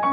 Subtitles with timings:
[0.00, 0.06] 皆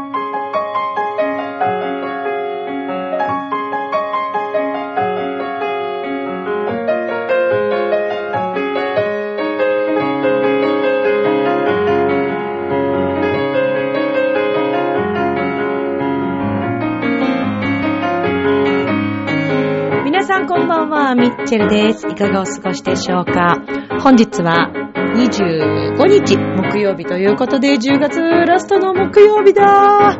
[20.23, 22.05] さんこんばんは、ミッチェルです。
[22.07, 23.61] いかがお過ごしでしょうか？
[24.01, 24.69] 本日は
[25.17, 30.19] 25日木曜日ということで、10月ラストの木曜日だ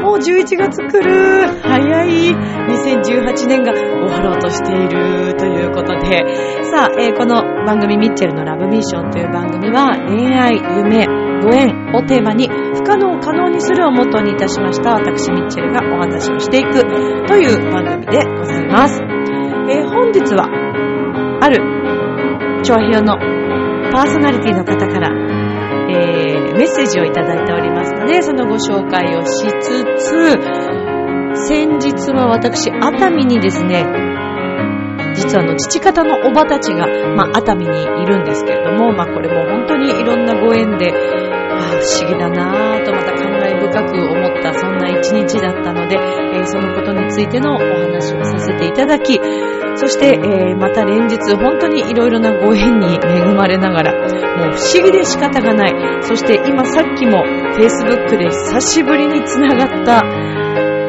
[0.00, 6.24] もう11月来る早い !2018 年が終わろうとしているということで、
[6.64, 11.04] さあ、えーこの番組ミッチェルのラブミッションという番組は恋愛、夢、
[11.42, 16.80] ご縁をテーマに不可能を可能にするをモットーにいたしました私ミッチェルがお話をしていく
[17.26, 19.02] という番組でございます。
[19.02, 20.48] えー本日は、
[21.42, 23.37] ある、チョアヘヨの
[23.92, 25.08] パーソナリティの方から、
[25.90, 33.86] えーメッセージをいただいておりますので、そのご紹介をしつつ、先日は私、熱海にですね、
[35.14, 40.92] 実はあの、父方のおばたちが、まあ、熱海にいるんですけれども、まあ、これも本当にいろんなご縁で、
[41.78, 49.20] 不思議だなぁとまた感慨深く思ったそんな一日だったので、えーそのことについてのお話をさせていただき、
[49.76, 56.02] そして、えーまた連日本当にいろいろなご縁に恵まれながら、もう不思議で仕方がない。
[56.02, 57.22] そして今さっきも
[57.54, 60.02] Facebook で久しぶりにつながった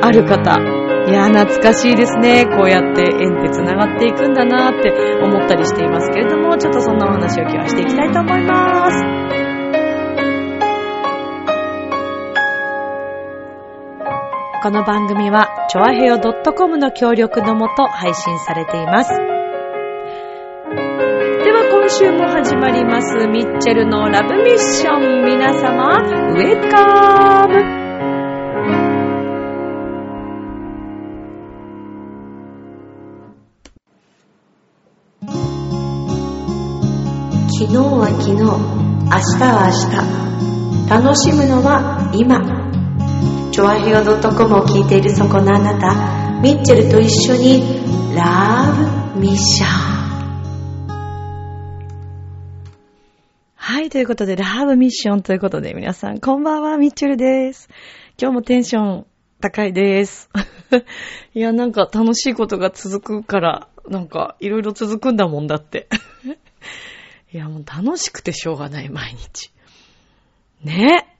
[0.01, 2.45] ある方、いや、懐かしいですね。
[2.45, 4.91] こうやって縁って繋がっていくんだなって
[5.23, 8.91] 思ったりしていますけれども、ちょっとそんなお話を今日はしていきたいと思いま
[9.35, 9.38] す。
[14.61, 19.09] この番組は、ちょあへよ .com の協力のもと配信されています。
[19.09, 19.17] で
[21.53, 25.23] は今週も始まります、ミッチェルのラブミッション。
[25.23, 27.79] 皆様、ウェカム
[37.47, 38.43] 昨日は昨日、明
[39.37, 39.69] 日は
[40.89, 40.99] 明日。
[41.01, 42.68] 楽しむのは今。
[43.51, 47.63] チョアヘオ .com を聞いているそこのあなた、ミッチェルと一緒に、
[48.15, 48.71] ラ
[49.15, 49.69] ブミッション。
[53.55, 57.69] はい、ということで、ラブミッションということで、皆さん、こんばんは、ミッチェルです。
[58.21, 59.05] 今日もテンション
[59.41, 60.29] 高いです。
[61.33, 65.87] いや、なんか楽しいことが続くから、なんか、いろいろ続くんだもんだって。
[67.33, 69.51] いや、もう楽しくてしょうがない、毎日。
[70.63, 71.17] ね？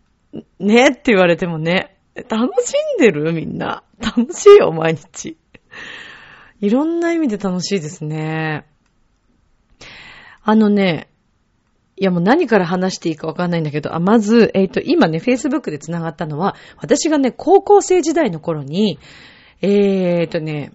[0.60, 0.90] ね？
[0.90, 1.96] って言われてもね、
[2.28, 3.34] 楽しんでる？
[3.34, 3.84] みんな。
[4.00, 5.38] 楽しいよ、毎日。
[6.62, 8.66] いろんな意味で楽しいですね。
[10.44, 11.10] あのね、
[11.96, 19.00] いやもう何から話していいかわかんないんだけど、あ、まず、えっ、と、今ね、Facebook で繋がったのは、私がね、高校生時代の頃に、
[19.62, 20.72] えーとね、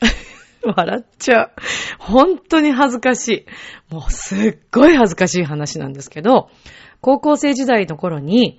[0.64, 1.52] 笑っちゃう。
[1.98, 3.46] 本当に恥ずかし
[3.90, 3.94] い。
[3.94, 6.48] もうすっごい恥ずかしい話なんですけど、
[7.02, 8.58] 高校生時代の頃に、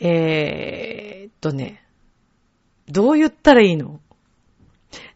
[0.00, 1.84] えーっとね、
[2.88, 4.00] どう言ったらいいの？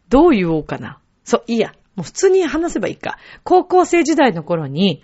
[0.09, 0.99] どう言おうかな？
[1.23, 1.73] そう、いいや。
[1.95, 3.17] もう普通に話せばいいか。
[3.43, 5.01] 高校生時代の頃に、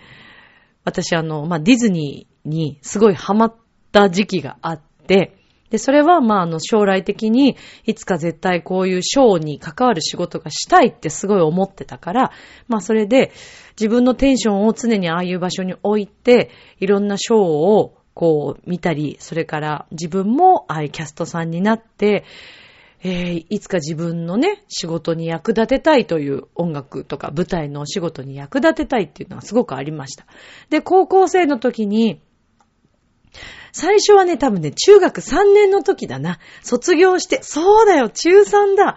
[0.84, 3.54] 私あの、まあ、ディズニーにすごいハマっ
[3.92, 5.36] た時期があって、
[5.70, 7.56] で、それは、まあ、あの、将来的に、
[7.86, 12.32] いつか絶対こういうショーに関わる仕事がしたいってすごい思ってたから、
[12.68, 13.32] まあ、それで、
[13.80, 22.24] 自分のテンションを常にああいう場所に置いて、いろんなショーを、こう、見たり、それから自分も、ああいうキャストさんになって、
[23.04, 30.26] えーいつか自分のね、仕事に役立てたいという音楽とか舞台の仕事に役立てたいっていうのはすごくありました。
[30.70, 32.20] で、高校生の時に、
[33.72, 36.38] 最初はね、多分ね、中学3年の時だな。
[36.62, 38.96] 卒業して、そうだよ、中3だ。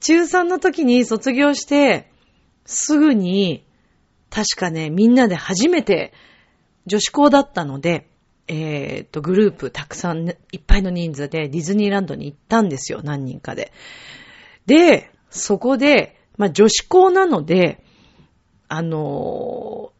[0.00, 2.10] 中3の時に卒業して、
[2.66, 3.64] すぐに、
[4.30, 6.12] 確かね、みんなで初めて
[6.86, 8.08] 女子校だったので、
[8.48, 13.72] えーっと、グループたくさん、いっぱいの人数でディズニーランドに行ったんですよ、何人かで。
[14.66, 17.82] で、そこで、まあ女子校なので、
[18.68, 19.92] あの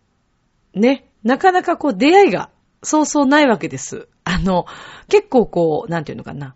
[0.75, 2.51] ーね、なかなかこう出会いが
[2.83, 4.09] そうそうないわけです。
[4.25, 4.67] あの、
[5.09, 6.55] 結構こう、なんていうのかな。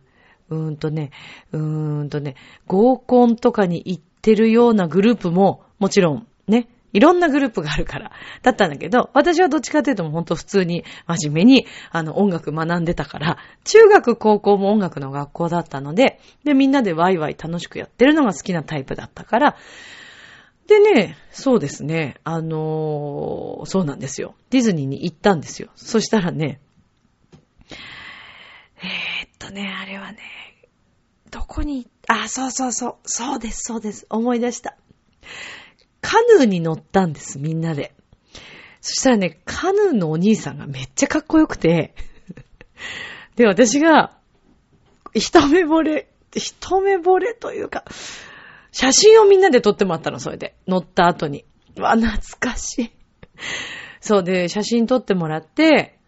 [0.48, 1.10] うーんとね、
[1.52, 2.36] うーんとね、
[2.66, 8.10] 合コンとかに行ってるようなグループも、もちろんね、いろんなグループがあるから、
[8.42, 19.56] だったんだけど、私はどっちかというともう本当普通に真面目にあの音楽学んでたから、中学高校も音楽の学校だったので、で、みんなでワイワイ楽しくやってるのが好きなタイプだったから、
[20.66, 24.34] でね、そうですね、あのーそうなんですよ。
[24.48, 25.68] ディズニーに行ったんですよ。
[25.76, 26.60] そしたらね、
[28.82, 30.18] えーっとね、あれはね、
[31.30, 34.76] どこに、あ、そうそうそう、そうです、そうです、思い出した。
[36.06, 37.92] カヌーに乗ったんです、みんなで。
[38.80, 41.96] そしたらね、カヌーのお兄さんがめっちゃかっこよくて、
[43.34, 44.16] で、私が、
[45.14, 47.84] 一目惚れ、一目惚れというか、
[48.70, 50.54] 写真をみんなで撮ってもらったの、それで。
[50.68, 51.44] 乗った後に。
[51.76, 52.90] わ、懐かしい。
[54.00, 55.98] そうで、写真撮ってもらって、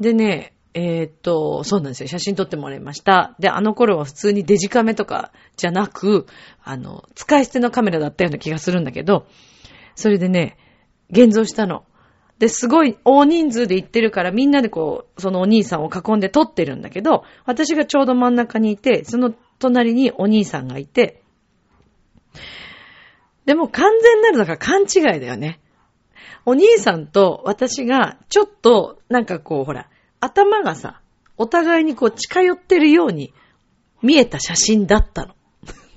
[0.00, 2.08] でね、えー、っと、そうなんですよ。
[2.08, 3.36] 写真撮ってもらいました。
[3.38, 6.26] で、あの頃は普通にデジカメとかじゃなく、
[6.64, 9.26] あの、使い捨てのカメラだったような気がするんだけど、
[9.94, 10.58] それでね、
[11.10, 11.84] 現像したの。
[12.40, 21.22] で、すごい大人数で行ってるからみんなでこう、そのお兄さんを囲んで撮ってるんだけど、私がちょうど真ん中にいて、その隣にお兄さんがいて、
[23.46, 25.60] でも完全なるだから勘違いだよね。
[26.46, 29.88] お兄さんと私がちょっとなんかこうほら、
[30.24, 31.00] 頭がさ、
[31.36, 33.32] お互いにこう近寄ってるように
[34.02, 35.34] 見えた写真だったの。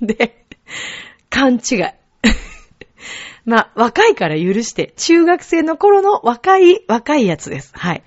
[0.00, 0.44] で、
[1.30, 1.82] 勘違い。
[3.44, 7.72] まあ、若いから許して、中学生の頃の若い、若いやつです。
[7.74, 8.02] はい。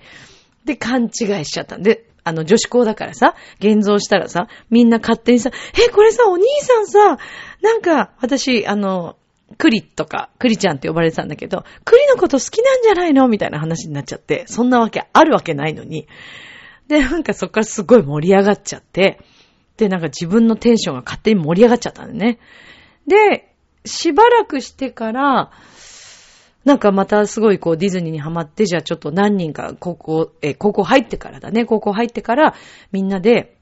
[0.64, 7.18] で、勘違いしちゃったんで、あの、女子校だからさ、現像したらさ、みんな勝手にさ、え、これさ、お兄さんさ、
[7.62, 9.16] なんか、私、あの、
[9.56, 16.06] クリとか、クリちゃんって呼ばれてたんだけど、クリのこと好きなんじゃないのみたいな話になっちゃって、そんなわけあるわけないのに。
[16.88, 19.20] で、なんかそっからすごい盛り上がっちゃって、
[19.76, 22.38] で、なんか自分のテンションが勝手に盛り上がっちゃったんだよね。
[23.06, 23.54] で、
[23.84, 25.50] しばらくしてから、
[26.64, 31.64] なんかまたすごいこうディズニーにハマって、じゃあちょっと何人か高校、え、高校入ってからだね。
[31.64, 32.54] 高校入ってから
[32.92, 33.56] みんなで、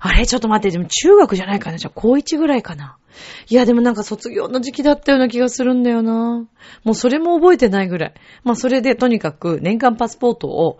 [0.00, 0.26] あれ？
[0.26, 2.96] ちょっと待って、でも中学じゃないかなじゃあ高1ぐらいかな。
[3.48, 6.46] いや、でもなんか卒業の時期だったような気がするんだよな。
[6.82, 8.14] もうそれも覚えてないぐらい。
[8.42, 10.78] まあそれでとにかく年間パスポートを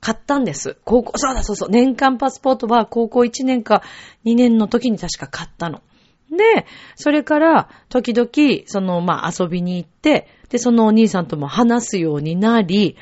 [0.00, 0.76] 買ったんです。
[0.84, 1.68] 高校、そうだそうそう。
[1.70, 3.82] 年間パスポートは高校1年か
[4.24, 5.80] 2年の時に確か買ったの。
[6.36, 8.30] で、それから、時々、
[8.66, 12.96] その、まあ、遊びに行って、で、そのお兄さんとも話すようになり、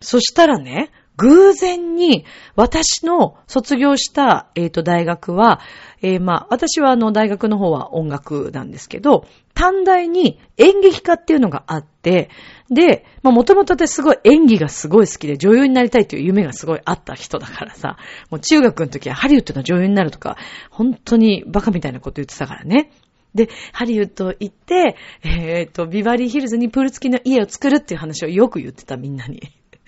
[0.00, 2.24] そしたらね、偶然に、
[2.56, 5.60] 私の卒業した、えっ、ー、と、大学は、
[6.02, 12.30] えー、まあ、私はあの、大学の方は音楽なんですけど、短大に演劇科っていうのがあって、
[12.68, 17.96] で、まあ、もともと私すごい演技がすごい好きで女優になりたいという夢がすごいあった人だからさ、
[18.30, 20.36] もう中学の時はハリウッドの女優になるとか、
[20.70, 22.90] 本当にバカみたいなこと言ってたからね。
[23.34, 29.40] で、ハリウッド行って、えっ、ー、と、ビバリーヒルズにプール付きの家を作るっていう話をよく言ってたみんなに。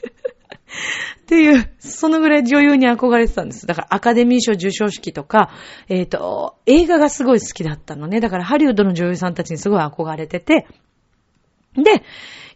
[1.23, 3.67] っていう、そのぐらい女優に憧れてたんです。
[3.67, 5.51] だからアカデミー賞受賞式とか、
[5.89, 8.21] えっ、ー、と、映画がすごい好きだったのね。
[8.21, 10.67] だからハリウッドの女優さんたちにすごい憧れてて、
[11.75, 12.03] で、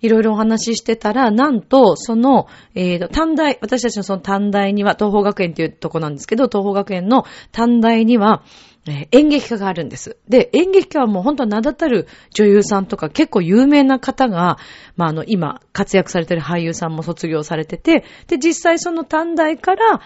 [0.00, 8.42] いろいろお話ししてたら、なんと、その、えっ、ー、と、短大、私たちのその短大には、東方学園っていうとこなんですけど、東方学園の短大には、
[8.86, 10.16] え、演劇科があるんです。
[10.28, 14.58] で、演劇科はもう本当は名だたる女優さんとか結構有名な方が、
[14.96, 20.00] まあ、あの、今活躍されてる俳優さんも卒業されてて、で、実際その短大から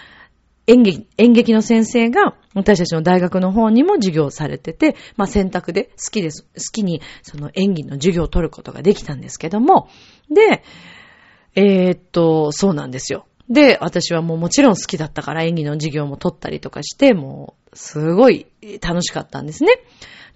[0.67, 9.89] 演劇、演劇の先生が私たちの大学の方にも授業されてて、まあ、選択で好きです、好きにその演技の授業を取ることができたんですけども、
[10.31, 10.65] で、
[11.55, 13.27] えー、っと、そうなんですよ。
[13.49, 18.47] で、私はもうもちろん好きだったから演技の授業も取ったりとかして、もう、すごい
[18.81, 19.73] 楽しかったんですね。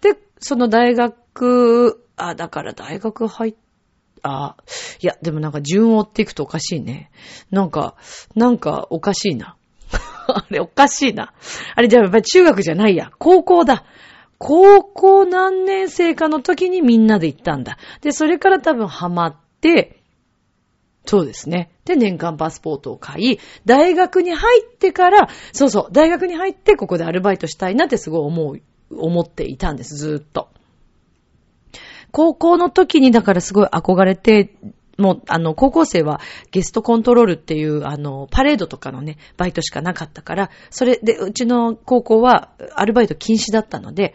[0.00, 3.58] で、その大学、あ、だから大学入って
[4.22, 4.56] あ、
[5.00, 7.10] いや、でもなんか順を追っていくとおかしいね。
[7.50, 7.94] なんか、
[8.34, 9.56] なんかおかしいな。
[10.28, 11.32] あれおかしいな。
[11.74, 13.10] あれじゃあやっぱり中学じゃないや。
[13.18, 13.84] 高校だ。
[14.38, 17.78] 高校何年生かの時にみんなで行ったんだ。
[18.02, 19.97] で、それから多分ハマって、
[21.08, 21.70] そうですね。
[21.86, 28.60] で、年間パスポートを買い、大学に入ってから、そうそう、大学に入ってここでアルバイトしたいなってすごい思う、
[28.90, 30.50] 思っていたんです、ずーっと。
[32.10, 34.54] 高校の時にだからすごい憧れて、
[34.98, 44.14] もう、あの、高校生はゲストコントロールっていう、あの、パレードとかのね、バイトしかなかったから、それで、うちの高校はアルバイト禁止だったので、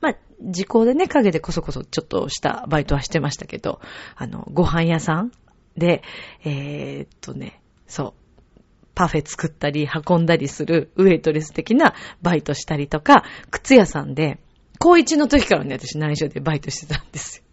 [0.00, 3.80] まあ、時効でね、影でこそこそちょっとしたバイトはしてましたけど、
[4.14, 5.32] あの、ご飯屋さん
[5.76, 6.02] で、
[6.44, 8.14] えー、っとね、そ
[8.56, 8.60] う、
[8.94, 14.38] パフェ作ったり運んだりするウェイトレス的なバイトしたりとか、靴屋さんで、
[14.78, 17.44] 高一の時からね、私内緒でバイトしてたんですよ。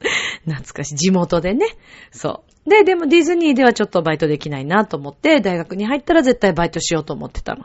[0.44, 0.94] 懐かしい。
[0.96, 1.66] 地元でね。
[2.10, 2.70] そう。
[2.70, 7.64] で、でもディズニーではちょっとバイトできないなと思って、大学に入ったら絶対バイトしようと思ってたの。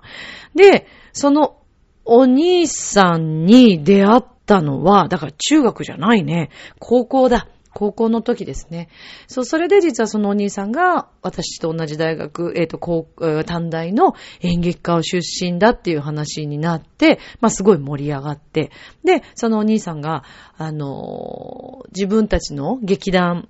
[0.56, 1.58] で、その
[2.06, 6.50] お兄さんに出会ったのは、だから中学じゃないね。
[6.80, 7.48] 高校だ。
[7.74, 8.90] 高校の時ですね。
[9.28, 13.08] そう、それで実はそのお兄さんが私と同じ大学、えっ、ー、と、高、
[13.46, 18.72] 短大の演劇科を出身だっていう話になって、まあすごい盛り上がって、
[19.04, 20.24] で、そのお兄さんが、
[20.58, 23.48] あのー、自分たちの劇団、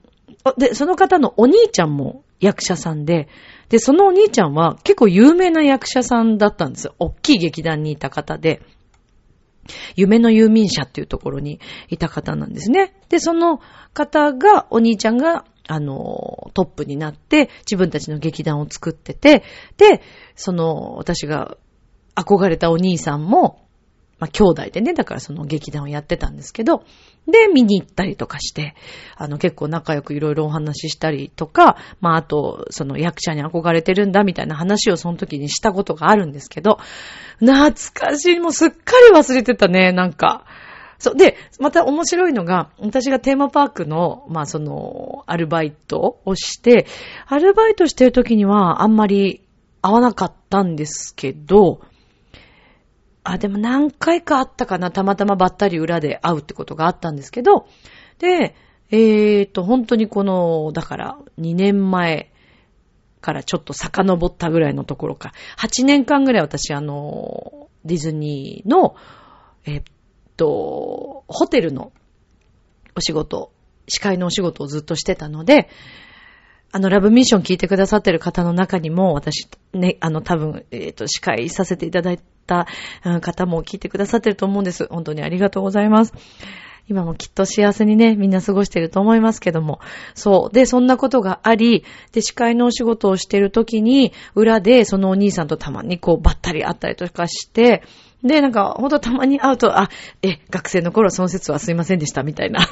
[0.57, 3.27] で、その方のお兄ちゃんも役者さんで、
[3.69, 6.95] で、そのお兄ちゃんは結構有名な役者さんだったんですよ。
[6.99, 8.61] 大きい劇団にいた方で。
[9.95, 12.93] 夢の遊民者っていうところにいた方なんですね。
[13.09, 13.59] で、その
[13.93, 19.43] 方が、お兄ちゃんが、あの、トップになって、自分たちの劇団を作ってて、
[19.77, 20.01] で、
[20.35, 21.57] その、私が
[22.15, 23.60] 憧れたお兄さんも、
[24.21, 26.83] まあ、兄弟でね、だからその劇団をやってたんですけど、
[27.27, 28.75] で、見に行ったりとかして、
[29.17, 36.77] あの、結構仲良くいろいろお話ししたりとか、まあ、あと、その役者に憧れてるんだみたいな話をその時にしたことがあるんですけど、
[37.39, 40.45] 懐かしい、もうすっかり忘れてたね、なんか。
[40.99, 41.15] そう。
[41.15, 46.85] で、また面白いのが、私がテーマパークの、まあその、アルバイトをして、
[47.25, 49.41] アルバイトしてる時にはあんまり
[49.81, 51.81] 会わなかったんですけど、
[53.23, 54.91] あ、でも何回かあったかな。
[54.91, 57.67] たまたまばったり裏で会うってことがあったんですけど、
[58.19, 58.55] で、
[58.89, 62.31] えーと、本当にこの、だから2年前
[63.21, 68.95] からちょっと遡ったぐらいのところか、8年間ぐらい私あの、ディズニーの、
[69.65, 69.83] えっ
[70.35, 71.91] と、ホテルの
[72.95, 73.51] お仕事、
[73.87, 75.69] 司会のお仕事をずっとしてたので、
[76.73, 82.67] あの、ラブミッション聞いてくださってる方の中にも、私、ね、あの、多分、えっ、ー、と、司会させていただいた
[83.21, 84.87] 方も聞いてくださってると思うんです。
[84.89, 86.13] 本当にありがとうございます。
[86.87, 89.79] 今もきっと幸せにね、みんな過ごしてると思いますけども。
[90.13, 90.53] そう。
[90.53, 97.83] で、そんなことがあり、で、司会のお仕事をしてる時に、裏でそのお兄さんとたまにこう、ばったり会ったりとかして、
[98.23, 99.89] で、なんか、ほんとたまに会うと、あ、
[100.21, 102.67] え、学生の頃その説はすいませんでした、みたいな。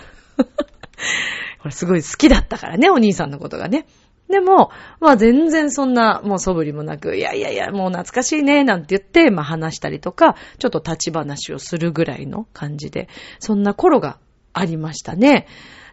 [1.61, 3.85] これすごい好きだったからね、お兄さんのことがね。
[4.29, 14.19] でも、まあ全然そんな、もう素振りもなく、いやいやいや、もう懐かしいね、なんて言って、まあ話したりとか、ちょっと立ち話をするぐらいの感じで、そんな頃が
[14.53, 15.47] ありましたね。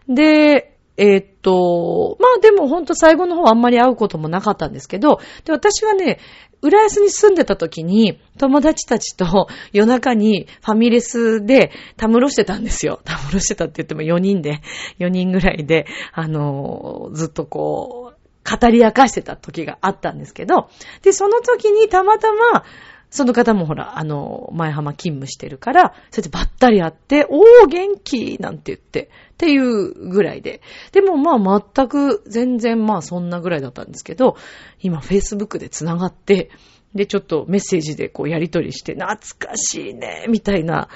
[0.07, 6.19] で、えー、っと、まあでもほんと最後の方あんまり会うこともなかったんですけど、で、私はね、
[6.61, 12.99] 浦安に住んでた時に、友達たちと 夜中にファミレスでたむろしてたんですよ。
[13.03, 14.61] たむろしてたって言っても4人で、
[14.99, 18.17] 4人ぐらいで、あの、ずっとこう、
[18.49, 20.69] 語り明かしてた時があったんですけど、
[21.03, 22.63] で、その時にたまたま、
[23.09, 30.61] その方もほら、あの、前浜勤務してるから、そうやってばったり会って、おー、元気なんて言って、っていうぐらいで。
[30.91, 34.35] でもまあ全く、全然まあそんなぐらいだったんですけど、
[34.81, 36.49] 今 Facebook で繋がって、
[36.95, 40.89] で、ちょっとメッセージでこうやりとりして、懐かしいね、みたいな、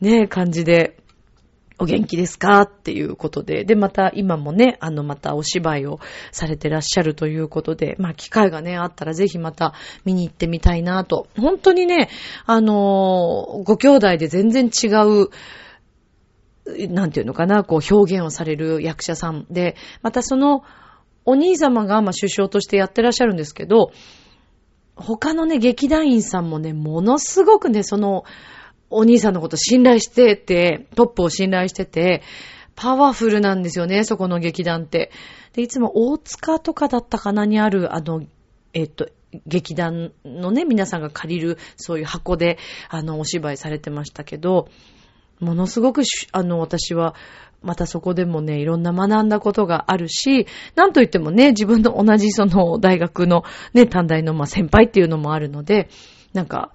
[0.00, 0.96] ね、感じで、
[1.80, 2.62] お元気ですか？
[2.62, 6.00] っていうことで、で、また今もね、あの、またお芝居を
[6.32, 11.28] されてらっしゃるということで、まあ、機会がね、あったらぜひまた見に行ってみたいなと。
[11.36, 12.08] 本当にね、
[12.46, 15.28] あのご兄弟で全然違う、
[16.92, 20.64] なんていうのかな、こう表現をされる役者さんで、またその、
[21.24, 23.92] お兄様が、まあ、首相としてやってらっしゃるんですけど、
[24.96, 28.24] 他のね、劇団員さんもね、ものすごくね、その、
[28.90, 32.22] お兄さんのこと信頼してて、トップを信頼してて、
[32.74, 35.10] パワフルなんですよね、そこの劇団って。
[35.52, 38.22] で、いつも大塚とかだったかなにある、あの、
[38.72, 39.08] えっと、
[39.46, 44.68] 劇団のね、皆さんが借りる、そういう箱で、あの、お芝居されてましたけど、
[45.40, 46.02] ものすごく、
[46.32, 47.14] あの、私は、
[47.60, 53.42] またそこでもね、いろんな学んだことがあるし、なんといってもね、自分の同じその大学の
[53.74, 55.88] ね、短大のまあ先輩っていうのもあるので、
[56.32, 56.72] なんか、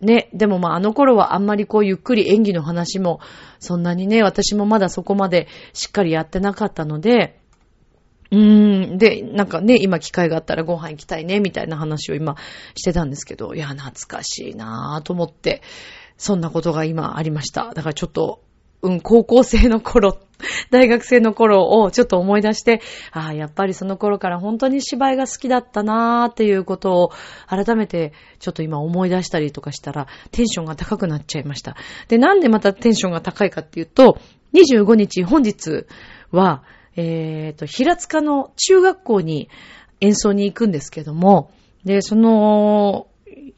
[0.00, 3.20] ね、でもまああの頃はあんまりこうゆっくり演技の話も
[3.58, 7.40] そんなにね、私もまだそこまでしっかりやってなかったので、
[8.30, 8.98] うーん。
[8.98, 12.36] で、なんかね、今機会があったらご飯行きたいね、みたいな話を今
[12.74, 15.62] してたんですけど、いや、懐かしいなぁと思って、
[16.16, 17.72] そんなことが今ありました。
[17.74, 18.42] だからちょっと、
[18.82, 20.18] うん、高校生の頃、
[20.70, 22.80] 大学生の頃をちょっと思い出して、
[23.12, 27.12] ああ、やっぱりその頃から本当に芝居が好きだったなーっていうことを
[27.48, 31.76] 改めてちょっと今思い出したりとかしたらテンションが高くなっちゃいました。
[32.06, 34.18] で、なんでまたテンションが高いかっていうと、
[34.54, 35.86] 25日本日
[36.30, 36.62] は、
[36.96, 39.48] えっ、ー、と、平塚の中学校に
[40.00, 41.50] 演奏に行くんですけども、
[41.84, 43.07] で、その、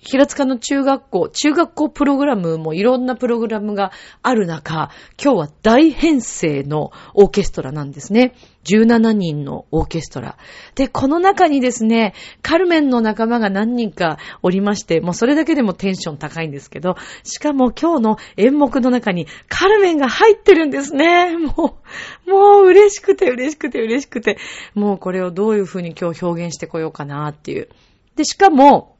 [0.02, 3.92] 平塚の中学校、中学校プログラムもいろんなプログラムが
[4.22, 4.90] ある中、
[5.22, 8.34] 今日は大編成のオーケストラなんですね。
[8.64, 10.36] 17人のオーケストラ。
[10.74, 21.36] で、この中にですね、カルメンの仲間が何人かおりまして、もうそれだけでもテンション高いんですけど、しかも今日の演目の中にカルメンが入ってるんですね。
[21.36, 21.78] も
[22.26, 24.38] う、もう嬉しくて嬉しくて嬉しくて、
[24.74, 27.68] もうこれをどういう風に今日表現してこようかなっていう。
[28.16, 28.96] で、しかも、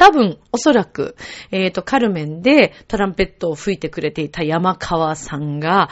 [0.00, 1.14] 多分、おそらく、
[1.50, 5.90] えっ、ー、と、カルメンでトランペットを吹いてくれていた山川さんが、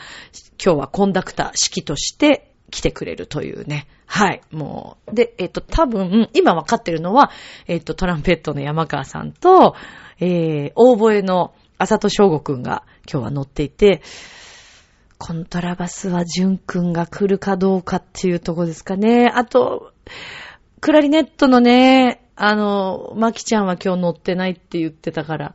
[0.64, 3.86] 今日はコンダクター、指揮として来てくれるというね。
[4.06, 4.40] はい。
[4.50, 7.30] もう、で、えっ、ー、と、多分、今わかってるのは、
[7.66, 9.74] えっ、ー、と、トランペットの山川さんと、
[10.20, 14.00] えー、大声の浅戸翔吾くんが今日は乗っていて、
[15.18, 19.30] コントラバスはジュンくんが来るかどうかっていうとこですかね。
[19.30, 19.92] あと、
[20.80, 25.54] クラリネットのね、あの、マキちゃんは今日乗ってないって言ってたから、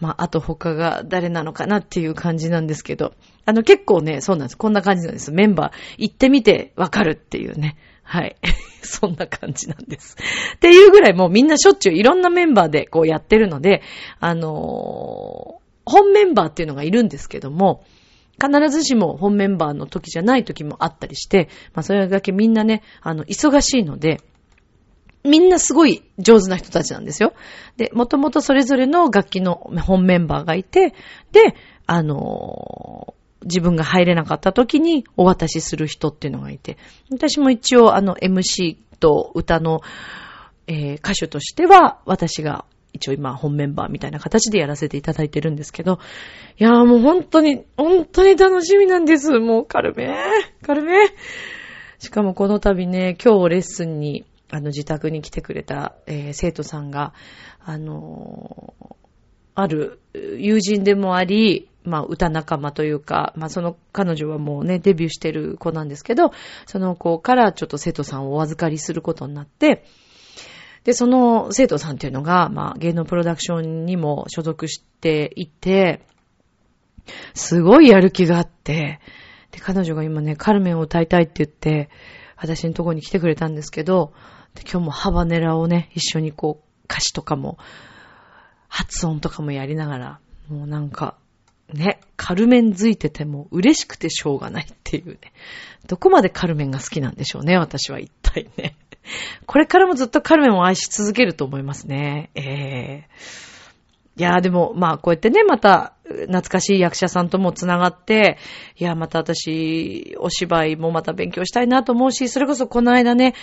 [0.00, 3.14] まあ、あと他が誰なのかなっていう感じなんですけど、
[3.46, 4.58] あの、結構ね、そうなんです。
[4.58, 5.30] こんな感じなんです。
[5.30, 7.76] メンバー、行ってみてわかるっていうね。
[8.02, 8.36] はい。
[8.82, 10.16] そんな感じなんです。
[10.56, 13.82] っていうぐらいもうみんなしょっちゅういろんなメンバーでこうやってるので、
[14.18, 17.84] あのー、本メンバーっていうのがいるんですけども、
[18.42, 24.20] 必ずしも本メンバーの時じゃない時もあったりして、まあそれだけみんなね、あの、忙しいので、
[25.24, 27.32] みんなすごい上手な人たちなんですよ。
[27.76, 30.94] で、もともとそれぞれの楽器の本メンバーがいて、
[31.32, 31.54] で、
[31.86, 36.76] あのー、自分が入れなかった時にお渡しする人っていうのがいて、
[37.10, 39.80] 私も一応あの MC と歌の、
[40.66, 42.64] えー、歌手としては私が
[42.94, 45.98] 一応今本メンバーみたいな形でやらせていただいてるんですけど、
[46.58, 49.38] いやーもう本当に、本当に楽しみなんです。
[49.40, 51.08] もうカルメー、カルメー。
[51.98, 57.12] しかもこの度ね、今日レッスンにあの、自宅に来てくれた、えー、生徒さんが、
[57.64, 58.94] あのー、
[59.56, 66.32] ある友人でもあり、まあ、歌仲間というか、まあ、その彼女はもうね、デビューしてる子なんですけど、
[66.66, 69.84] その子からちょっと生徒さんをお預かりすることになって、
[70.84, 76.00] で、その生徒さんっていうのが、まあ、芸能プロダクションにも所属していて、
[77.34, 79.00] すごいやる気があって、
[79.50, 81.90] で、彼女が今ね、カルメンを歌いたいって言って、
[82.36, 84.12] 私のとこに来てくれたんですけど、
[84.62, 87.58] 今日もハバネラをね、一緒にこう、歌詞とかも、
[88.68, 91.16] 発音とかもやりながら、もうなんか、
[91.72, 95.18] ね、カルメンづいてても嬉しくてしょうがないっていうね。
[95.86, 98.76] どこまでカルメンが好きなんでしょうね、私は一体ね。
[99.46, 102.30] これからもずっとカルメンを愛し続けると思いますね。
[102.34, 103.53] ええー、
[104.16, 108.38] いやーでも、まあこうやってね、また、懐かしい役者さんともつながって、
[108.78, 113.34] いや、また私、お芝居もまた勉強したいなと思うし、それこそこの間ね、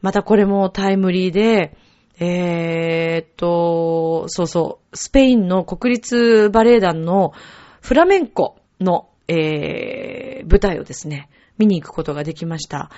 [0.00, 1.76] またこれもタイムリーで、
[2.20, 7.32] えー、っと、そうそう、スペインの国立バレエ団の
[7.80, 12.90] フラメンコの、えー、舞台をですね、見に行くことができました。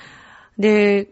[0.59, 1.09] で、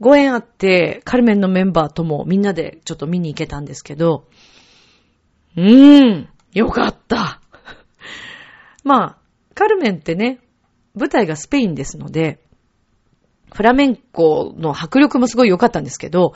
[0.00, 4.26] ご縁あって、カルメンのメンバーともみんなでちょっと見に行けたんですけど、
[5.56, 7.40] うーん、よかった。
[8.84, 9.16] まあ、
[9.54, 10.40] カルメンってね、
[10.94, 12.40] 舞台がスペインですので、
[13.52, 16.34] フラメンコの迫力もすごい良かったんですけど、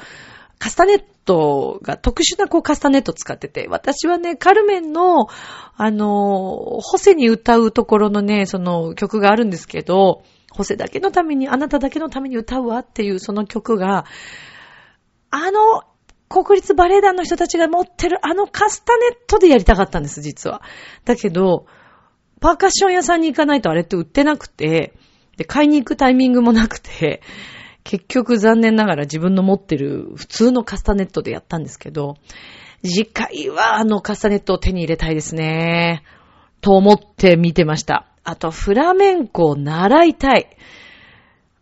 [0.59, 5.26] カスタネットが特殊なこうカスタネット使ってて、私はね、カルメンの、
[5.76, 14.04] あの、ホセに歌うところのね、その曲があるんですけど、ホセだけのために、あなただけのために歌うわっていうその曲が、
[15.31, 15.83] あの、
[16.29, 20.62] 国立バレエ団の人たちが持ってるあのカスタネットでやりたかったんです、実は。
[21.05, 21.67] だけど、
[22.41, 24.95] パーカッション屋さんに行かないとあれって売ってなくて、
[25.37, 27.23] で、買いに行くタイミングもなくて、
[27.85, 32.17] 結局残念ながら自分の持ってる普通のカスタネットでやったんですけど、
[32.85, 36.03] 次回はあのカスタネットを手に入れたいですね。
[36.61, 38.07] と思って見てました。
[38.25, 40.55] あと、フラメンコを習いたい。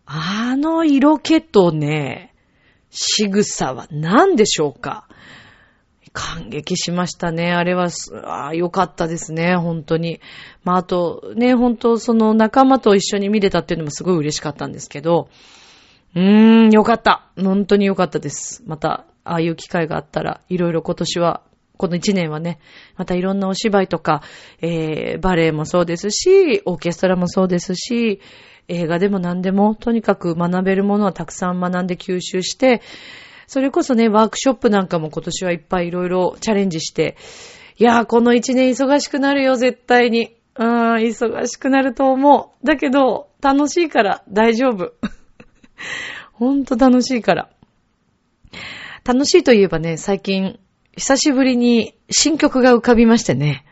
[0.04, 2.34] あの色気とね、
[2.96, 5.06] 仕草は何でしょうか？
[6.12, 7.52] 感激しましたね。
[7.52, 7.88] あれは、
[8.24, 10.20] あ良かったですね、本当に。
[10.64, 15.28] まあ、あと、ね、本当その仲間と一緒に見れたっていうのもすごい嬉しかったんですけど、
[16.14, 17.28] うーん、良かった。
[17.36, 18.62] 本当に良かったです。
[18.66, 21.42] また、ああいう機会があったら、いろいろ今年は、
[21.76, 22.60] この一年はね、
[22.96, 24.22] またいろんなお芝居とか、
[24.62, 28.22] えー、バレエもそうですし、オーケストラもそうですし、
[28.68, 32.82] 映画でも何でも、とにかく学べるものはたくさん学んで吸収して、
[33.46, 37.16] それこそね、ワークショップなんかも今年はいっぱいいろいろチャレンジして、
[37.78, 40.34] いやー、この一年忙しくなるよ、絶対に。
[40.56, 42.66] うーん、忙しくなると思う。
[42.66, 44.94] だけど、楽しいから大丈夫。
[46.32, 47.50] ほんと楽しいから。
[49.04, 50.58] 楽しいといえばね、最近、
[50.96, 53.64] 久しぶりに新曲が浮かびましてね。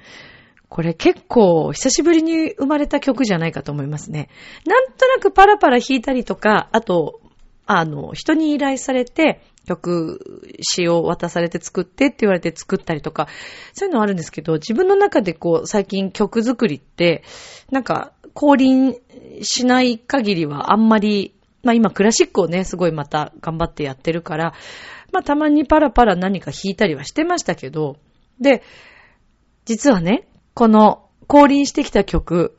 [0.74, 4.28] これ結構久しぶりに生まれた曲じゃないかと思いますね。
[4.66, 7.20] なんとなくパラパラ弾いたりとか、あと、
[7.64, 13.28] あの、人に依頼されて、曲、詩を渡されて作ってって言われて作ったりとか、
[13.72, 17.22] そういうのはあるんですけど、自分の中でこう、最近曲作りって、
[17.70, 18.96] なんか、降臨
[19.42, 24.54] しない限りはあんまり、まあ今クラシックをね、すごいまた頑張ってやってるから、
[25.12, 27.94] まあたまにパラパラ何か弾いたりはしてましたけど、
[28.40, 28.64] で、
[29.66, 32.56] 実はね、この降臨してきた曲、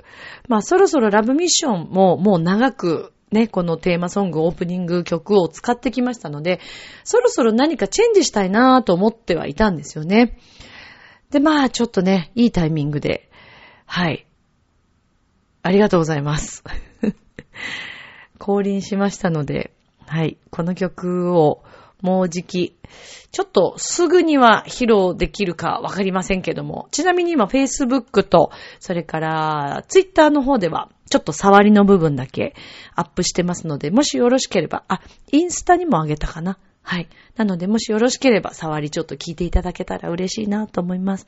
[0.48, 6.60] まあそろそろラブミッションももう長くね、このテーマソング、オープニング曲を使ってきましたので、
[7.04, 10.38] そろそろ何かチェンジしたいなぁと思ってはいたんですよね。
[11.32, 13.30] で、まあちょっとね、いいタイミングで、
[13.86, 14.26] はい。
[15.64, 16.64] ありがとうございます。
[18.40, 19.74] 降臨しましたので、
[20.06, 20.38] はい。
[20.52, 21.64] この曲を
[22.02, 22.76] もうじき、
[23.32, 32.56] ちょっとすぐには披露できるかわかりませんけども、ちなみに今 Facebook と、それから Twitter の方では、ちょっと触りの部分だけ
[32.96, 36.58] アップしてますので、もしよろしければ、あ、インスタにもあげたかな。
[36.82, 37.08] はい。
[37.36, 41.26] なので、もしよろしければ、触りちょっと聞いていただけたら嬉しいなと思います。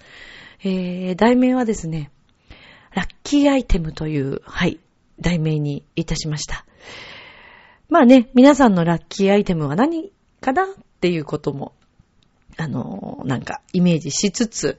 [0.63, 2.11] えー、題名はですね、
[2.93, 4.79] ラッキーアイテムという、はい、
[5.19, 6.65] 題名にいたしました。
[7.89, 10.67] まあね、皆さんのラッキーアイテムは何かなっ
[11.01, 11.73] ていうことも、
[12.57, 14.77] あの、なんかイメージしつつ、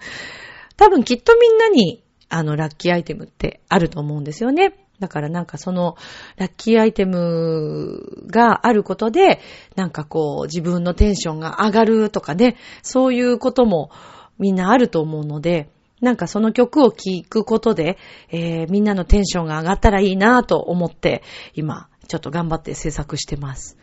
[0.76, 4.74] 多分きっとみんなに、あの、ラッキーアイテムってあると思うんですよね。
[4.98, 5.96] だからなんかその
[6.36, 9.40] ラッキーアイテムがあることで、
[9.76, 13.90] なんかこう自分のテンションが上がるとかね、そういうことも
[14.38, 17.98] みんなあると思うので、なんかその曲を聴くことで、
[18.30, 21.22] えー、みんなのテンションが上がったらいいなと思って、
[21.54, 23.76] 今ちょっと頑張って制作してます。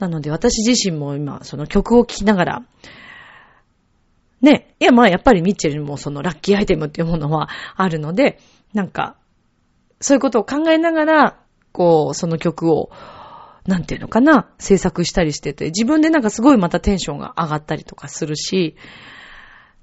[0.00, 2.62] なので私自身も今その曲を聴きながら、
[4.40, 8.40] ね、いやまあやっぱりミッチェルにもそのラッキーアイテムっていうものはあるので、
[8.72, 9.16] なんか、
[10.00, 11.38] そういうことを考えながら、
[11.72, 12.90] こう、その曲を、
[13.66, 18.76] なんていうのかな、制作したりしてて、自分でなんかすごいまたテンションが上がったりとかするし、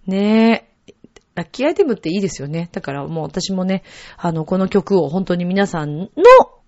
[0.08, 0.94] ねえ、
[1.36, 2.70] ラッキーアイテムっていいですよね。
[2.72, 3.84] だからもう私もね、
[4.18, 6.08] あの、この曲を本当に皆さんの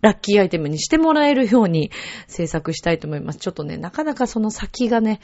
[0.02, 1.92] ラッキーアイテムにしてもらえるように
[2.28, 3.40] 制作したいと思います。
[3.40, 5.20] ちょっとね、なかなかその先がね、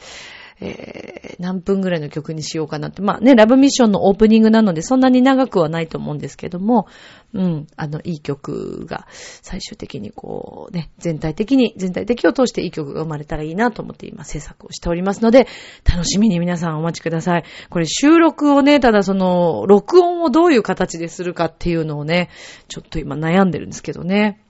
[0.58, 3.02] えー、何分ぐらいの曲にしようかなって。
[3.02, 6.86] まあね、ラブミッションのオープニングなのでそんなに長くはないと思うんですけども、
[7.34, 15.46] うん、あの、いい曲が最終的にこうね、全体的に、全体的を通していい曲が生まれたらいいなと思って今制作をしておりますので、
[15.84, 17.44] 楽しみに皆さんお待ちください。
[17.68, 22.30] これ収録をね、ただその、録音をどういう形でするかっていうのをね、
[22.68, 24.40] ちょっと今悩んでるんですけどね。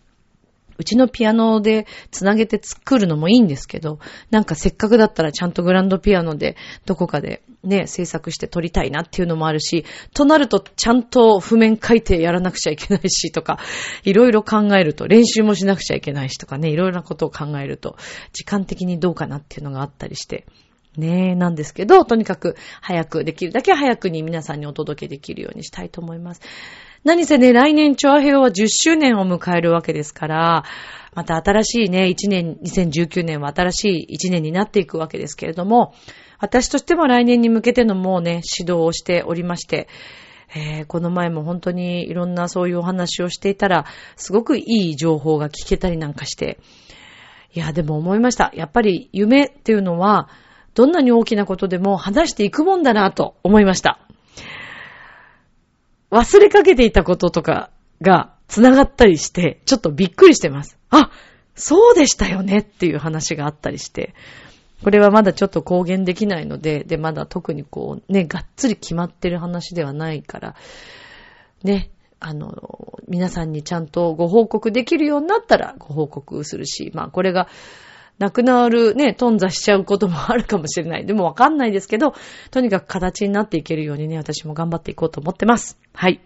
[0.79, 3.99] うちのピアノでつなげて作るのもいいんですけど、
[4.31, 9.85] なんかせっかくだったらちゃんとグランドピアノでどこかでね、制作して撮りたいなっていうのもあるし、
[10.15, 13.59] となるとちゃんと譜面書いてやらなくちゃいけないしとか、
[14.05, 17.97] いろいろ考えると、練習もしなくちゃいけないしとかね、いろいろなことを考えると、
[18.33, 20.47] 時間的にどうかなっていうのがあったりして、
[20.97, 26.41] ねえ、なんですけど、とにかく早く、できるだけ早くに皆さんにお届けできるようにしたいと思います。
[27.05, 30.65] 何せね、来年、チョアヘヨは10周年を迎えるわけですから、
[31.15, 35.95] また新しいね、1年、2019年は新しい1年になっていくわけですけれども、
[36.39, 39.89] 私としても来年に向けてのもうね、指導をしておりまして、
[40.55, 46.59] えー、この前も本当にいろんなそういうお話をしていたら、すごくいい情報が聞けたりなんかして、
[47.55, 48.53] いや、でも思いました。
[48.55, 50.29] やっぱり夢っていうのは、
[50.77, 53.99] どんなに大きなことでも話していくもんだなと思いました。
[56.11, 57.71] 忘れかけていたこととか
[58.03, 60.79] が繋がったりして、ちょっとびっくりしてます。
[60.91, 61.11] あ、
[61.55, 64.15] そうでしたよねっていう話があったりして、
[64.85, 70.55] これはまだちょっと公言できないので、で、まだ特にこう、ね、がっつり決まってる話ではないから、
[71.65, 77.49] ね、あの、皆さんにちゃんとご報告できるようになったらご報告するし、まあこれが
[78.19, 81.05] なくなるね、頓挫しちゃうこともあるかもしれない。
[81.07, 82.15] でもわかんないですけど、
[82.51, 85.79] とにかく形になっていけるようにね、私も頑張っていこうと思ってます。
[85.93, 86.21] はい。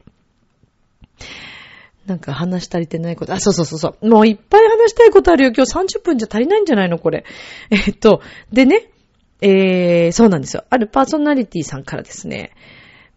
[2.06, 3.32] なんか話足りてないこと。
[3.32, 4.08] あ、そうそうそうそう。
[4.08, 5.52] もういっぱい話したいことあるよ。
[5.54, 6.98] 今日30分じゃ足りないんじゃないの？
[6.98, 7.24] これ。
[7.70, 8.20] えっと、
[8.52, 8.90] でね、
[9.40, 10.64] えー、そうなんですよ。
[10.70, 12.52] あるパーソナリティさんからですね、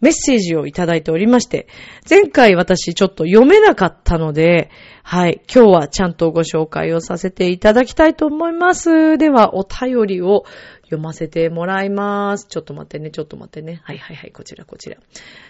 [0.04, 1.68] メッセージをいただいておりまして、
[2.10, 4.70] 前回私ちょっと読めなかったので、
[5.02, 9.18] はい、今日はちゃんとご紹介をさせていただきたいと思います。
[9.18, 10.44] では、お便りを
[10.82, 12.48] 読ませてもらいます。
[12.50, 13.80] ちょっと待ってね、ちょっと待ってね。
[13.86, 14.98] はいはいはい、こちらこちら。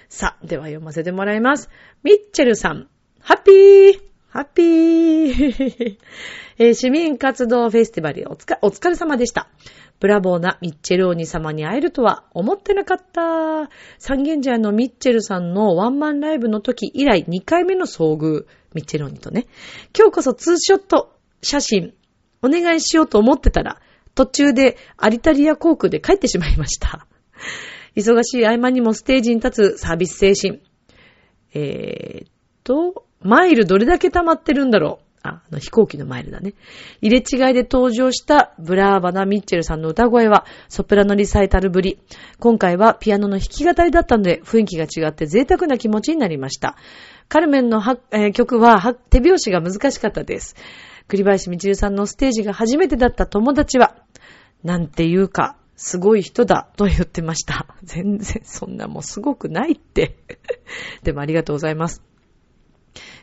[0.08, 1.70] さあ、では読ませてもらいます。
[2.04, 2.88] ミッチェルさん、
[3.22, 5.98] ハッピーハッピー、
[6.60, 9.48] えー、市民活動フェスティバルお疲れ様でした。
[10.04, 13.70] ブラボーなミッチェルお兄様に会えるとは思ってなかった。
[14.00, 18.46] 三軒茶屋のミッチェルさんのワンマンライブの時以来2回目の遭遇。
[18.74, 19.48] ミッチェルお兄とね。
[19.98, 21.94] 今日こそツーショット写真
[22.42, 23.80] お願いしようと思ってたら、
[24.14, 27.08] 途中でアリタリア航空で帰ってしまいました。
[27.96, 30.62] 忙しい合間にもステージに立つサービス精神。
[31.54, 32.30] えー、っ
[32.66, 35.03] と、マイルどれだけ溜まってるんだろう。
[35.24, 36.54] あ、の飛行機のマイルだね。
[37.02, 41.98] 入れ違いで登場したブラーバナ・ミッチェルさんの歌声はソプラノリサイタルぶり。
[42.40, 46.76] 今回はピアノの弾き語りだったので雰囲気が違って贅沢な気持ちになりました。
[47.30, 47.82] カルメンの
[48.12, 50.56] えー、曲は手拍子が難しかったです。
[51.08, 53.96] 栗林みちるさんのステージが初めてだった友達は、
[54.64, 57.68] なんていうか、すごい人だと言ってました。
[57.84, 60.18] 全然そんなもうすごくないって。
[61.04, 62.02] でもありがとうございます。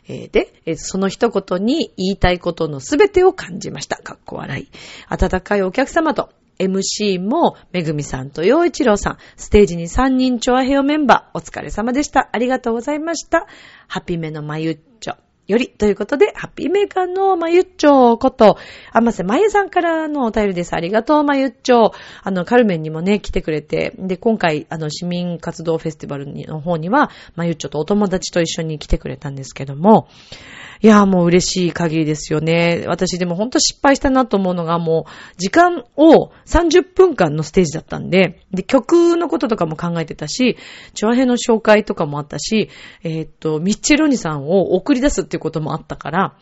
[0.07, 3.97] えー、で、その一言に言いたいことのすべてを感じました。
[3.97, 4.67] かっこ笑い。
[5.09, 6.29] 温かいお客様と
[6.59, 12.29] MC も、めぐみさんと洋一郎さん、ステージに3人チョアヘオメンバー、お疲れ様でした。
[12.31, 13.47] ありがとうございました。
[13.87, 15.15] ハピメのまゆっちょ。
[15.51, 18.57] より、ということで、ハッピーメーカーのまゆっちょこと、
[18.93, 20.73] あませまゆさんからのお便りです。
[20.73, 21.91] ありがとう、まゆっちょ。
[22.23, 30.07] あの、カルメンにもね、来てくれて、で、今回、あの、市民活動フェスティバルの方には、まゆっちょとお友達と一緒に来てくれたんですけども、
[30.83, 32.85] いや、もう嬉しい限りですよね。
[32.87, 40.57] 私でもほんと失敗したなと思うのが、もう、時間を30分間のステージだったんで、で、曲のこととかも考えてたし、
[40.95, 42.69] チョアヘの紹介とかもあったし、
[43.03, 46.35] えー、っと、ミッチェロニさんを送り出すっていうこともあったから、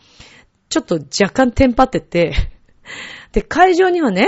[0.70, 2.32] ちょっと若干テンパってて、
[3.32, 4.26] で、会場にはね、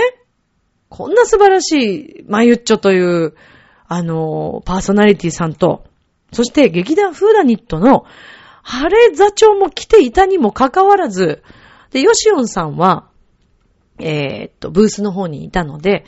[0.89, 3.33] こんな素晴らしいマユッチョという、
[3.87, 5.85] あの、パーソナリティさんと、
[6.31, 8.05] そして劇団フーダニットの
[8.63, 11.43] 晴れ座長も来ていたにもかかわらず、
[11.91, 13.09] で、ヨシオンさんは、
[13.99, 16.05] えー、っと、ブースの方にいたので、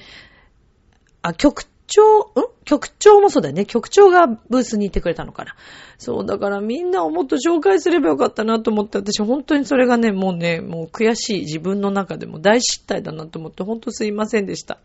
[1.22, 2.56] あ、局長、ん？
[2.66, 3.66] 局長もそうだよね。
[3.66, 5.56] 局長がブースにいてくれたのかな。
[6.00, 14.80] そう、だからみんなをもっと紹介すればよかったなと思って、私本当にそれがね、もうね、もう悔しい自分の中でも大失態だなと思って、本当すいませんでした。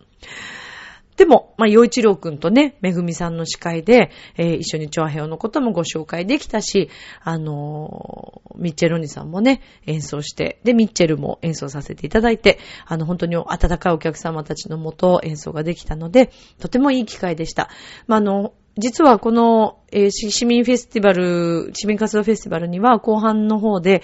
[1.20, 6.88] でも、まあ、洋一郎くんとね、めぐみさんの司会で、えー、一緒にチョアヘオのこともご紹介できたし、
[7.22, 13.46] あのー、ミッチェルニさんもね、演奏して、で、ミッチェルも演奏させていただいて、あの、本当に温
[13.78, 17.68] かいお客様たちのもと演奏ができたので、とてもいい機会でした。
[18.06, 24.02] まあ、あの、実はこの、えー、市民フェスティバル、市民活動フェスティバルには後半の方で、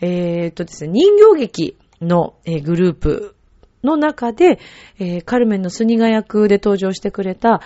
[0.00, 3.34] えー、っとですね、人形劇の、えー、グループ
[3.82, 4.58] の中で、
[4.98, 7.60] えー、カルメンのスニガ役で登場してくれた、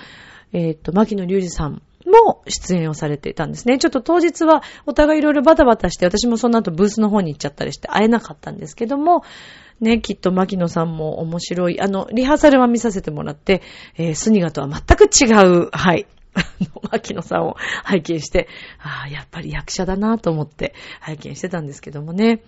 [0.53, 3.79] えっ、と、牧野隆二さんも出演をされていたんですね。
[3.79, 9.23] ちょっと当日はお互いいろいろバタバタして、私もその後ブースの方に行っちゃったりして会えなかったんですけども、
[9.81, 11.81] ね、きっと牧野さんも面白い。
[11.81, 13.63] あの、リハーサルは見させてもらって、
[13.97, 16.07] えー、スニガとは全く違う、はい。
[16.35, 18.49] あの、牧野さんを拝見して、
[18.79, 22.41] ああ、やっぱり役者だなと思って拝見してたんですけどもね。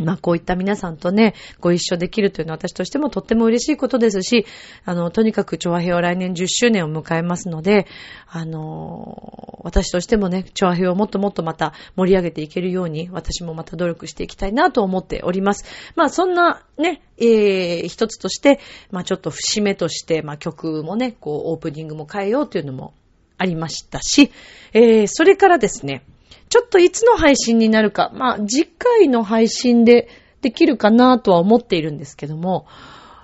[0.00, 4.46] まあこういった皆さんとね、ご一緒できるというのは私としてもとっても嬉しいことですし、
[4.84, 7.86] あの、とにかく調和平は来年10周年を迎えますので、
[8.28, 15.64] あの、私としてもね、調和平をもっともっとまた盛り上げていけるように、私もまた努力していきたいなと思っております。
[15.96, 18.60] まあそんなね、えー、一つとして、
[18.90, 22.94] まあちょっと節目として、まあ曲もね、こうオープニングも変えようというのも
[23.36, 24.30] ありましたし、
[24.72, 26.02] えー、それからですね、
[26.50, 30.08] ちょっといつの配信になるか、まあ、次回の配信で
[30.42, 32.66] できるかなとは思っているんですけども、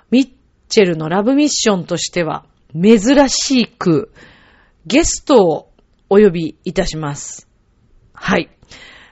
[0.09, 0.29] ミッ
[0.69, 4.13] チェルのラブミッションとしては、珍しく、
[4.85, 5.69] ゲストを
[6.09, 7.49] お呼びいたします。
[8.13, 8.49] はい。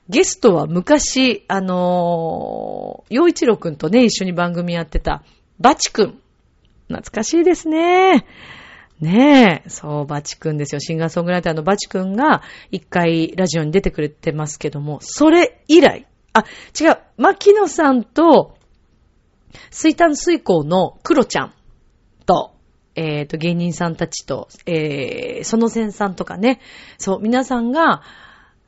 [0.08, 5.24] ゲストは昔、あのー、洋一郎くんとね、一緒に番組やってた、
[5.60, 6.20] バチくん。
[6.88, 8.26] 懐かしいですね。
[9.02, 10.80] ねえ、そう、バチ君ですよ。
[10.80, 16.46] シンガーソングライターのバチ君が一回ラジオに出てくれてますけども、それ以来、あ、
[16.80, 18.58] 違う、牧野さんと、
[19.72, 21.54] 水炭水耕のクロちゃん
[22.26, 22.54] と、
[22.96, 26.62] えっ、ー、と、芸人さんたちと、えー、その線さんとかね、
[26.98, 28.02] そう、皆さんが、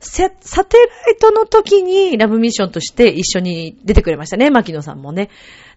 [0.00, 5.28] サテライトの時にラブミッションとして一緒に出てくれましたね、牧野さんもね。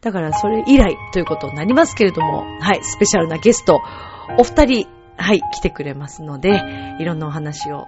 [0.02, 3.82] だからそれ以来ということになりますけれども、はい、スペシャルなゲスト、
[4.38, 6.62] お二人、はい、来てくれますので、
[7.00, 7.86] いろんなお話を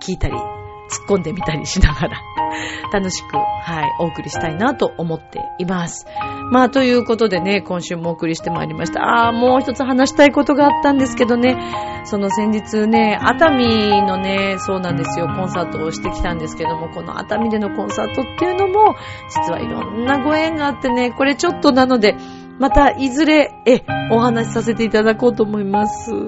[0.00, 2.20] 聞いたり、突っ込んでみたりしながら、
[2.92, 6.06] 楽しく、はい、お送りしたいなと思っています。
[6.50, 9.02] まあ、ということでね、今週もお送りしてまいりました。
[9.02, 11.56] ああ、もう一つ話したいことがあったんですけどね、
[12.04, 18.96] その先日ね、熱海のね、そうなんですよ、コンサートをしてきたんですけども、この熱海でのコンサートっていうのも、
[19.28, 22.16] 実はいろんなご縁があってね、これちょっとなので、
[22.60, 26.12] またいずれ、え、お話しさせていただこうと思います。
[26.12, 26.26] 明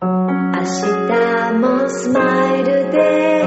[0.00, 3.44] 日もスマイルで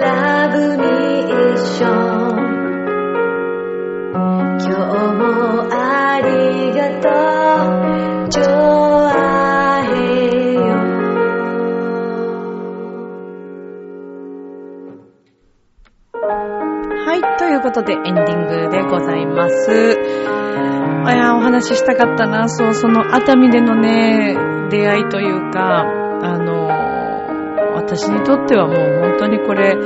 [0.00, 2.36] ラブミッション
[4.60, 4.76] 今日
[5.12, 7.08] もありがと
[8.40, 8.45] う
[17.48, 19.96] いうことでエンディングでございます。
[21.08, 22.48] いや、お話ししたかったな。
[22.48, 24.36] そう、その熱海でのね、
[24.70, 25.84] 出会いというか、
[26.22, 26.68] あの、
[27.74, 29.76] 私にとってはもう本当にこれ、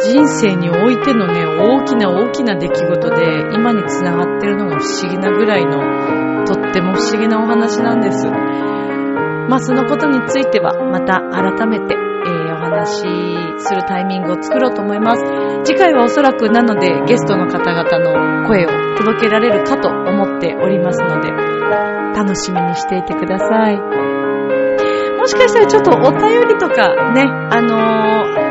[0.00, 8.26] 人生においてのね、大きな大きな出来事で、今に繋がってるのが不思議なぐらいの、とっても不思議なお話なんです。
[8.26, 11.96] まあ、そのことについては、また改めて、
[12.74, 15.22] 話するタイミングを作ろうと思います。
[15.64, 21.30] 次回はおそらくなのでゲストの方々の声を届けられるかと思っておりますので、
[22.14, 23.78] 楽しみにしていてください。
[25.16, 28.44] もしかしたらちょっとお便りとかね、あの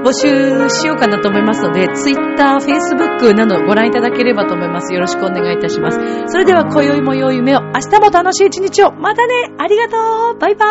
[0.00, 4.92] ー、募集しようかなと思いますので、Twitter、Facebook などご覧いただければと思います。
[4.92, 5.98] よろしくお願いいたします。
[6.26, 8.92] それでは今宵も良い夢を、明日も楽しい一日を。
[8.92, 10.66] またねありがとうバイバ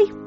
[0.00, 0.17] ーイ